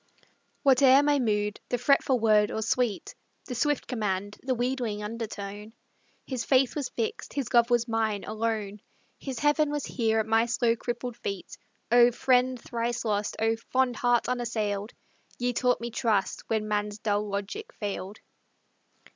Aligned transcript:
Whate'er 0.63 1.03
my 1.03 1.19
mood 1.19 1.59
the 1.69 1.77
fretful 1.77 2.19
word, 2.19 2.49
or 2.49 2.63
sweet, 2.63 3.13
The 3.45 3.53
swift 3.53 3.85
command, 3.85 4.35
the 4.41 4.55
wheedling 4.55 5.03
undertone, 5.03 5.73
His 6.25 6.43
faith 6.43 6.75
was 6.75 6.89
fixed, 6.89 7.33
his 7.35 7.53
love 7.53 7.69
was 7.69 7.87
mine, 7.87 8.23
alone, 8.23 8.81
His 9.19 9.37
heaven 9.37 9.69
was 9.69 9.85
here 9.85 10.17
at 10.19 10.25
my 10.25 10.47
slow 10.47 10.75
crippled 10.75 11.17
feet: 11.17 11.55
Oh, 11.91 12.09
friend 12.09 12.59
thrice 12.59 13.05
lost; 13.05 13.35
oh, 13.37 13.55
fond 13.71 13.95
heart 13.95 14.27
unassailed, 14.27 14.91
Ye 15.37 15.53
taught 15.53 15.79
me 15.79 15.91
trust 15.91 16.49
when 16.49 16.67
man's 16.67 16.97
dull 16.97 17.27
logic 17.29 17.71
failed. 17.71 18.17